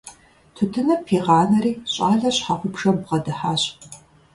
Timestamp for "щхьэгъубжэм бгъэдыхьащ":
2.37-3.63